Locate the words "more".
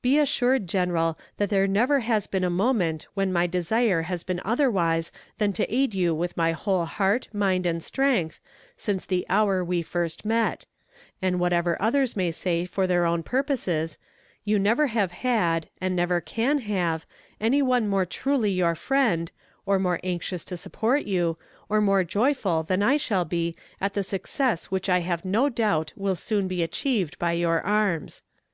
17.86-18.06, 19.78-20.00, 21.82-22.02